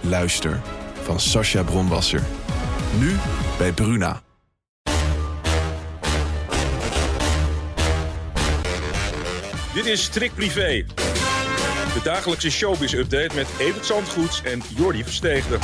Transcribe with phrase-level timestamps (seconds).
[0.00, 0.60] Luister
[1.02, 2.22] van Sascha Bronwasser.
[2.98, 3.16] Nu
[3.58, 4.22] bij Bruna.
[9.74, 10.84] Dit is Strik Privé.
[11.94, 15.58] De dagelijkse showbiz-update met Evert Zandgoeds en Jordi Versteegde.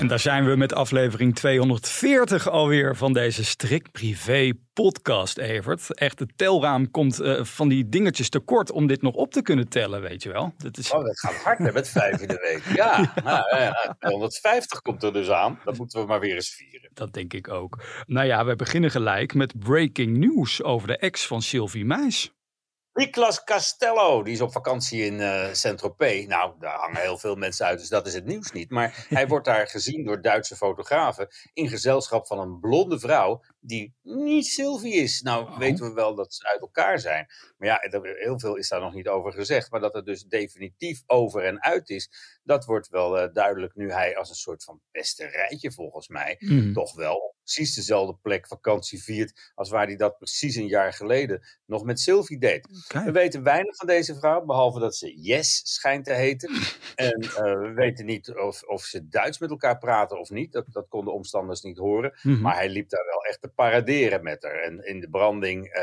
[0.00, 5.94] En daar zijn we met aflevering 240 alweer van deze Strik Privé podcast, Evert.
[5.94, 9.68] Echt, het telraam komt uh, van die dingetjes tekort om dit nog op te kunnen
[9.68, 10.54] tellen, weet je wel.
[10.56, 10.92] Dat, is...
[10.92, 12.76] oh, dat gaat hard hè, met vijf in de week.
[12.76, 15.60] Ja, nou, ja, 150 komt er dus aan.
[15.64, 16.90] Dat moeten we maar weer eens vieren.
[16.94, 17.82] Dat denk ik ook.
[18.06, 22.32] Nou ja, we beginnen gelijk met breaking news over de ex van Sylvie Meis.
[23.00, 26.26] Niklas Castello, die is op vakantie in uh, Saint-Tropez.
[26.26, 28.70] Nou, daar hangen heel veel mensen uit, dus dat is het nieuws niet.
[28.70, 33.94] Maar hij wordt daar gezien door Duitse fotografen in gezelschap van een blonde vrouw die
[34.02, 35.20] niet Sylvie is.
[35.20, 35.58] Nou, oh.
[35.58, 37.26] weten we wel dat ze uit elkaar zijn.
[37.58, 39.70] Maar ja, heel veel is daar nog niet over gezegd.
[39.70, 42.10] Maar dat het dus definitief over en uit is,
[42.42, 44.80] dat wordt wel uh, duidelijk nu hij als een soort van
[45.16, 46.72] rijtje volgens mij mm.
[46.72, 51.42] toch wel precies dezelfde plek vakantie viert als waar hij dat precies een jaar geleden
[51.66, 52.68] nog met Sylvie deed.
[53.04, 56.50] We weten weinig van deze vrouw, behalve dat ze Yes schijnt te heten.
[56.94, 60.52] en uh, we weten niet of, of ze Duits met elkaar praten of niet.
[60.52, 62.18] Dat, dat konden omstanders niet horen.
[62.22, 62.40] Mhm.
[62.40, 64.62] Maar hij liep daar wel echt te paraderen met haar.
[64.62, 65.82] En in de branding uh,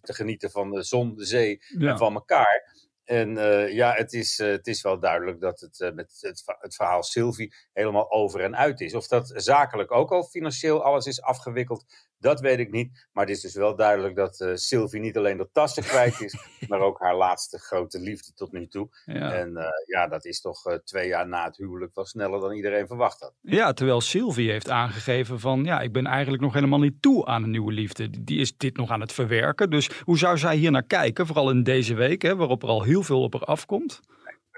[0.00, 2.85] te genieten van de zon, de zee en van elkaar.
[3.06, 6.42] En uh, ja, het is, uh, het is wel duidelijk dat het uh, met het,
[6.60, 8.94] het, verhaal Sylvie helemaal over en uit is.
[8.94, 11.84] Of dat zakelijk ook al financieel alles is afgewikkeld,
[12.18, 13.06] dat weet ik niet.
[13.12, 16.36] Maar het is dus wel duidelijk dat uh, Sylvie niet alleen de tassen kwijt is,
[16.68, 18.88] maar ook haar laatste grote liefde tot nu toe.
[19.04, 19.32] Ja.
[19.32, 22.52] En uh, ja, dat is toch uh, twee jaar na het huwelijk wel sneller dan
[22.52, 23.34] iedereen verwacht had.
[23.40, 27.42] Ja, terwijl Sylvie heeft aangegeven van ja, ik ben eigenlijk nog helemaal niet toe aan
[27.42, 28.10] een nieuwe liefde.
[28.24, 29.70] Die is dit nog aan het verwerken.
[29.70, 32.82] Dus hoe zou zij hier naar kijken, vooral in deze week, hè, waarop er al
[32.82, 34.00] heel veel op haar afkomt?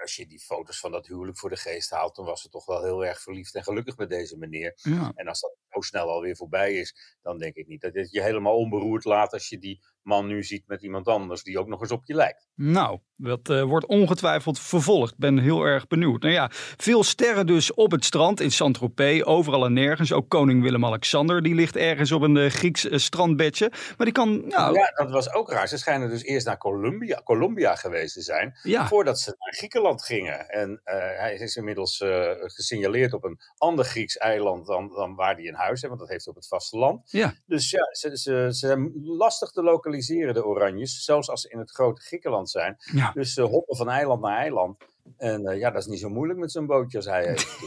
[0.08, 2.66] als je die foto's van dat huwelijk voor de geest haalt, dan was ze toch
[2.66, 4.72] wel heel erg verliefd en gelukkig met deze meneer.
[4.82, 5.12] Ja.
[5.14, 8.22] En als dat zo snel alweer voorbij is, dan denk ik niet dat het je
[8.22, 11.80] helemaal onberoerd laat als je die man nu ziet met iemand anders die ook nog
[11.80, 12.48] eens op je lijkt.
[12.54, 15.16] Nou, dat uh, wordt ongetwijfeld vervolgd.
[15.16, 16.22] Ben heel erg benieuwd.
[16.22, 20.12] Nou ja, veel sterren dus op het strand in Saint-Tropez, overal en nergens.
[20.12, 23.68] Ook koning Willem-Alexander, die ligt ergens op een uh, Grieks uh, strandbedje.
[23.68, 24.74] Maar die kan, nou...
[24.74, 25.68] Ja, dat was ook raar.
[25.68, 28.86] Ze schijnen dus eerst naar Colombia, Colombia geweest te zijn, ja.
[28.86, 30.48] voordat ze naar Griekenland gingen.
[30.48, 32.04] En hij is inmiddels
[32.38, 36.08] gesignaleerd op een ander Grieks eiland dan, dan waar hij een huis heeft, want dat
[36.08, 37.10] heeft op het vasteland.
[37.10, 37.34] Ja.
[37.46, 41.58] Dus ja, ze, ze, ze zijn lastig te lokaliseren de Oranjes, zelfs als ze in
[41.58, 42.76] het grote Griekenland zijn.
[43.14, 44.76] Dus ze hoppen van eiland naar eiland.
[45.16, 47.58] En uh, ja, dat is niet zo moeilijk met zo'n bootje als hij heeft.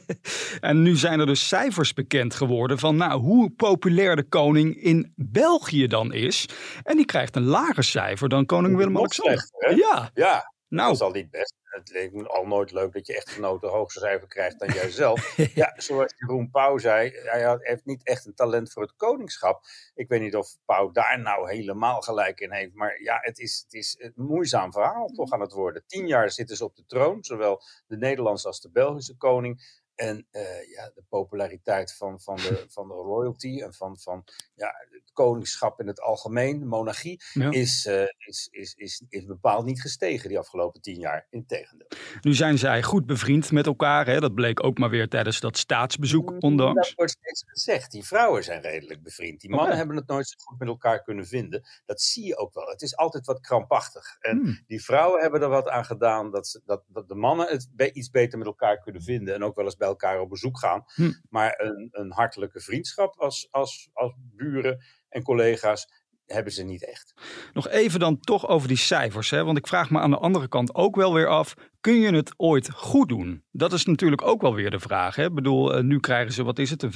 [0.60, 5.12] en nu zijn er dus cijfers bekend geworden van nou, hoe populair de koning in
[5.16, 6.48] België dan is.
[6.82, 9.50] En die krijgt een lager cijfer dan koning Willem-Alexander.
[9.76, 10.10] Ja.
[10.14, 10.88] ja, nou.
[10.88, 14.00] dat is al niet best het leek me al nooit leuk dat je echtgenoten hoogste
[14.00, 15.36] cijfer krijgt dan jijzelf.
[15.54, 19.64] ja, zoals Jeroen Pauw zei, hij heeft niet echt een talent voor het koningschap.
[19.94, 22.74] Ik weet niet of Pauw daar nou helemaal gelijk in heeft.
[22.74, 25.84] Maar ja, het is, het is een moeizaam verhaal toch aan het worden.
[25.86, 29.82] Tien jaar zitten ze op de troon, zowel de Nederlandse als de Belgische koning.
[29.94, 34.24] En uh, ja, de populariteit van, van, de, van de royalty en van, van
[34.54, 39.64] ja, het koningschap in het algemeen, de monarchie, is, uh, is, is, is, is bepaald
[39.64, 41.26] niet gestegen die afgelopen tien jaar.
[41.30, 41.88] Integendeel.
[42.20, 44.06] Nu zijn zij goed bevriend met elkaar.
[44.06, 44.20] Hè?
[44.20, 46.86] Dat bleek ook maar weer tijdens dat staatsbezoek, mm, ondanks.
[46.86, 47.90] Dat wordt steeds gezegd.
[47.90, 49.40] Die vrouwen zijn redelijk bevriend.
[49.40, 51.62] Die mannen hebben het nooit zo goed met elkaar kunnen vinden.
[51.86, 52.66] Dat zie je ook wel.
[52.66, 54.16] Het is altijd wat krampachtig.
[54.20, 54.64] En hmm.
[54.66, 58.10] die vrouwen hebben er wat aan gedaan dat, ze, dat, dat de mannen het iets
[58.10, 59.34] beter met elkaar kunnen vinden.
[59.34, 60.84] En ook wel eens bij elkaar op bezoek gaan.
[60.94, 61.12] Hm.
[61.28, 65.86] Maar een, een hartelijke vriendschap als, als, als buren en collega's,
[66.26, 67.14] hebben ze niet echt.
[67.52, 69.30] Nog even dan toch over die cijfers.
[69.30, 69.44] Hè?
[69.44, 71.54] Want ik vraag me aan de andere kant ook wel weer af.
[71.84, 73.44] Kun je het ooit goed doen?
[73.50, 75.16] Dat is natuurlijk ook wel weer de vraag.
[75.16, 75.24] Hè?
[75.24, 76.92] Ik bedoel, eh, nu krijgen ze, wat is het, een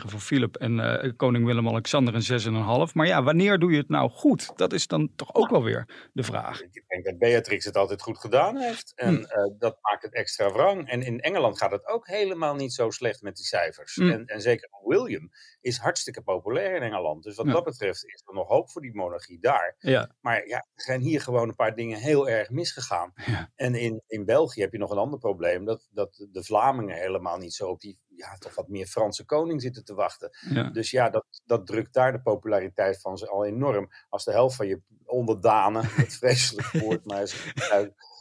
[0.00, 2.92] 5,9 voor Philip en uh, koning Willem-Alexander een 6,5.
[2.92, 4.56] Maar ja, wanneer doe je het nou goed?
[4.56, 6.62] Dat is dan toch ook wel weer de vraag.
[6.62, 8.92] Ik denk dat Beatrix het altijd goed gedaan heeft.
[8.94, 9.20] En hm.
[9.20, 10.88] uh, dat maakt het extra wrang.
[10.88, 13.94] En in Engeland gaat het ook helemaal niet zo slecht met die cijfers.
[13.94, 14.10] Hm.
[14.10, 17.22] En, en zeker William is hartstikke populair in Engeland.
[17.22, 19.76] Dus wat dat betreft is er nog hoop voor die monarchie daar.
[19.78, 20.14] Ja.
[20.20, 23.12] Maar ja, er zijn hier gewoon een paar dingen heel erg misgegaan.
[23.26, 23.50] Ja.
[23.54, 25.64] En in in België heb je nog een ander probleem.
[25.64, 29.62] Dat, dat de Vlamingen helemaal niet zo op die ja, toch wat meer Franse koning
[29.62, 30.30] zitten te wachten.
[30.50, 30.70] Ja.
[30.70, 33.88] Dus ja, dat, dat drukt daar de populariteit van ze al enorm.
[34.08, 37.52] Als de helft van je onderdanen, het vreselijk woord, maar is-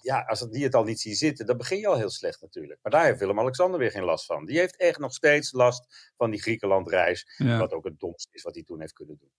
[0.01, 2.79] ja, als die het al niet zien zitten, dan begin je al heel slecht natuurlijk.
[2.83, 4.45] Maar daar heeft Willem-Alexander weer geen last van.
[4.45, 7.35] Die heeft echt nog steeds last van die Griekenland-reis.
[7.37, 7.57] Ja.
[7.59, 9.31] Wat ook het domste is wat hij toen heeft kunnen doen.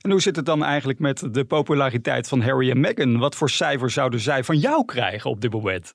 [0.00, 3.18] En hoe zit het dan eigenlijk met de populariteit van Harry en Meghan?
[3.18, 5.94] Wat voor cijfer zouden zij van jou krijgen op dit moment?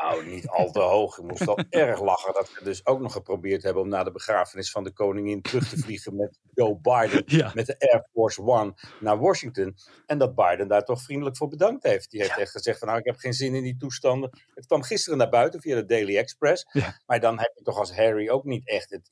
[0.11, 1.17] Nou, niet al te hoog.
[1.17, 4.11] Ik moest wel erg lachen dat we dus ook nog geprobeerd hebben om na de
[4.11, 7.51] begrafenis van de koningin terug te vliegen met Joe Biden Ja.
[7.53, 9.75] met de Air Force One naar Washington.
[10.05, 12.11] En dat Biden daar toch vriendelijk voor bedankt heeft.
[12.11, 14.29] Die heeft echt gezegd van nou, ik heb geen zin in die toestanden.
[14.53, 16.65] Het kwam gisteren naar buiten via de Daily Express.
[16.71, 16.99] Ja.
[17.05, 19.09] Maar dan heb je toch als Harry ook niet echt het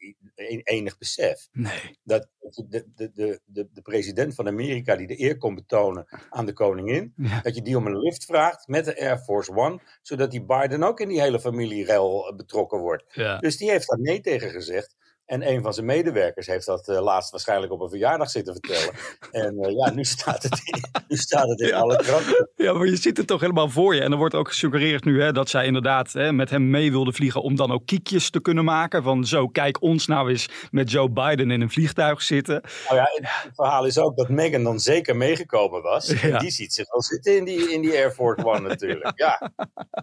[0.63, 1.48] enig besef.
[1.52, 1.98] Nee.
[2.04, 2.28] Dat
[2.68, 6.54] de, de, de, de, de president van Amerika die de eer kon betonen aan de
[6.54, 7.13] koningin.
[7.44, 9.80] Dat je die om een lift vraagt met de Air Force One.
[10.02, 13.04] Zodat die Biden ook in die hele familierel eh, betrokken wordt.
[13.14, 13.38] Ja.
[13.38, 14.96] Dus die heeft daar nee tegen gezegd.
[15.30, 18.94] En een van zijn medewerkers heeft dat eh, laatst waarschijnlijk op een verjaardag zitten vertellen.
[19.31, 21.78] En eh, ja, nu staat het in, nu staat het in Ja.
[21.78, 22.50] alle kranten.
[22.56, 24.02] ja, maar je ziet het toch helemaal voor je.
[24.02, 27.14] En er wordt ook gesuggereerd nu hè, dat zij inderdaad hè, met hem mee wilde
[27.14, 29.04] vliegen om dan ook kiekjes te kunnen maken.
[29.04, 32.62] Van zo, kijk ons nou eens met Joe Biden in een vliegtuig zitten.
[32.88, 36.08] Nou ja, het verhaal is ook dat Meghan dan zeker meegekomen was.
[36.22, 36.36] Ja.
[36.36, 39.12] En die ziet zich wel zitten in die, in die Air Force One natuurlijk.
[39.16, 39.52] Ja,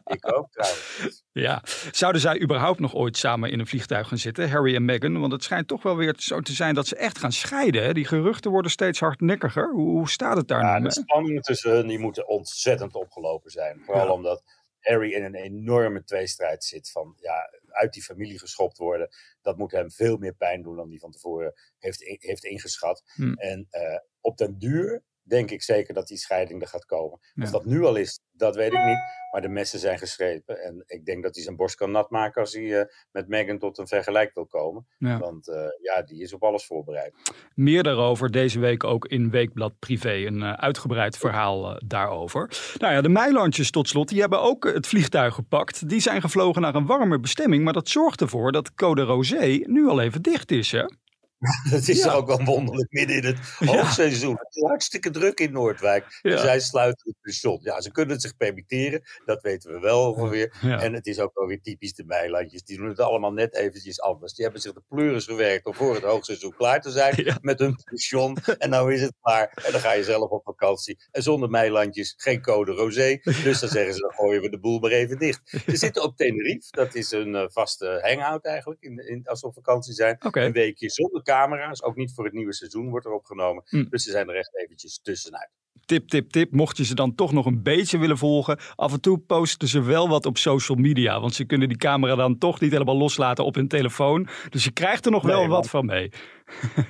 [0.05, 1.25] ik ook trouwens.
[1.33, 5.16] Ja, zouden zij überhaupt nog ooit samen in een vliegtuig gaan zitten, Harry en Meghan?
[5.21, 7.83] Want het schijnt toch wel weer zo te zijn dat ze echt gaan scheiden.
[7.83, 7.93] Hè?
[7.93, 9.71] Die geruchten worden steeds hardnekkiger.
[9.73, 10.85] Hoe, hoe staat het daar Ja, nu?
[10.85, 13.81] de spanningen tussen hun die moeten ontzettend opgelopen zijn.
[13.85, 14.13] Vooral Ja.
[14.13, 14.43] omdat
[14.81, 19.09] Harry in een enorme tweestrijd zit van ja, uit die familie geschopt worden.
[19.43, 23.03] Dat moet hem veel meer pijn doen dan die van tevoren heeft, heeft ingeschat.
[23.15, 23.33] Hm.
[23.33, 27.19] En eh, op den duur denk ik zeker dat die scheiding er gaat komen.
[27.35, 27.43] Ja.
[27.45, 28.99] Of dat nu al is, dat weet ik niet.
[29.31, 30.63] Maar de messen zijn geschreven.
[30.63, 33.59] En ik denk dat hij zijn borst kan nat maken als hij eh, met Meghan
[33.59, 34.87] tot een vergelijk wil komen.
[34.99, 35.19] Ja.
[35.19, 37.15] Want eh, ja, die is op alles voorbereid.
[37.55, 40.15] Meer daarover deze week ook in Weekblad Privé.
[40.15, 42.75] Een eh, uitgebreid verhaal daarover.
[42.79, 45.89] Nou ja, de Meilandjes tot slot, die hebben ook het vliegtuig gepakt.
[45.89, 47.65] Die zijn gevlogen naar een warme bestemming.
[47.65, 50.73] Maar dat zorgt ervoor dat Code Rosé nu al even dicht is.
[50.73, 50.85] Hè?
[51.77, 52.13] Het is Ja.
[52.13, 54.37] ook wel wonderlijk midden in het hoogseizoen.
[54.39, 56.19] Het is hartstikke druk in Noordwijk.
[56.23, 56.31] Ja.
[56.33, 57.59] En zij sluiten het pension.
[57.63, 59.03] Ja, ze kunnen het zich permitteren.
[59.25, 60.55] Dat weten we wel ongeveer.
[60.61, 62.63] En het is ook wel weer typisch de Meilandjes.
[62.63, 64.33] Die doen het allemaal net eventjes anders.
[64.35, 67.77] Die hebben zich de pleuris gewerkt om voor het hoogseizoen klaar te zijn met hun
[67.85, 68.37] pension.
[68.59, 69.63] En nou is het klaar.
[69.65, 70.99] En dan ga je zelf op vakantie.
[71.11, 73.19] En zonder Meilandjes geen code rosé.
[73.45, 75.41] Dus dan zeggen ze, dan gooien we de boel maar even dicht.
[75.67, 76.67] Ze zitten op Tenerife.
[76.71, 78.83] Dat is een eh, vaste hangout eigenlijk.
[78.83, 80.17] In, in, als ze op vakantie zijn.
[80.19, 81.83] Een weekje zonder camera's.
[81.83, 83.63] Ook niet voor het nieuwe seizoen wordt er opgenomen.
[83.67, 83.85] Hm.
[83.89, 85.51] Dus ze zijn er echt eventjes tussenuit.
[85.85, 86.53] Tip, tip, tip.
[86.53, 88.59] Mocht je ze dan toch nog een beetje willen volgen.
[88.75, 91.21] Af en toe posten ze wel wat op social media.
[91.21, 94.29] Want ze kunnen die camera dan toch niet helemaal loslaten op hun telefoon.
[94.51, 96.11] Dus je krijgt er nog wel wat van mee.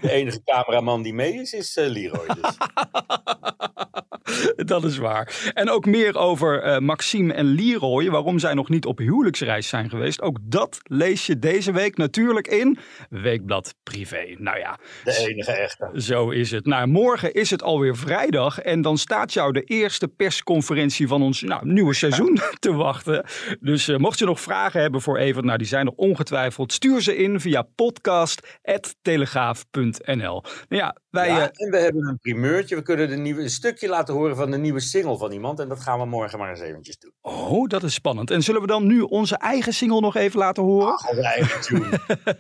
[0.01, 2.27] De enige cameraman die mee is, is eh, Leroy.
[2.27, 2.57] Dus.
[4.65, 5.51] Dat is waar.
[5.55, 8.11] En ook meer over eh, Maxime en Leroy.
[8.11, 10.21] Waarom zij nog niet op huwelijksreis zijn geweest.
[10.21, 12.79] Ook dat lees je deze week natuurlijk in
[13.11, 14.35] Weekblad Privé.
[14.39, 15.91] Nou ja, De enige echte.
[15.95, 16.67] Zo is het.
[16.67, 21.43] Nou, morgen is het alweer vrijdag en dan staat jou de eerste persconferentie van ons
[21.43, 23.25] nou, nieuwe seizoen te wachten.
[23.61, 27.03] Dus eh, mocht je nog vragen hebben voor Evert, nou die zijn er ongetwijfeld, stuur
[27.03, 30.43] ze in via podcast.telegraaf.nl.
[30.69, 31.29] Nou ja, wij...
[31.29, 32.77] Ja, eh, en we hebben een primeurtje.
[32.77, 35.61] We kunnen de nieuwe, een stukje laten horen van de nieuwe single van iemand.
[35.61, 37.13] En dat gaan we morgen maar eens eventjes doen.
[37.21, 38.31] oh, dat is spannend.
[38.31, 40.93] En zullen we dan nu onze eigen single nog even laten horen?
[41.09, 41.89] Onze eigen tune.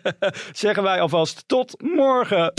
[0.52, 2.52] Zeggen wij alvast tot morgen.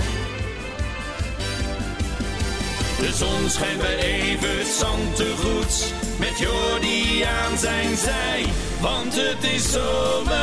[2.97, 5.93] De zon schijnt bij Evert Zantegoed.
[6.19, 8.45] Met Jordi aan zijn zij.
[8.81, 10.35] Want het is zomer.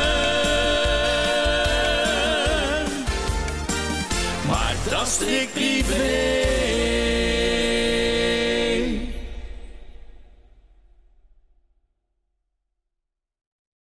[4.47, 6.64] Maar dat strikt privé.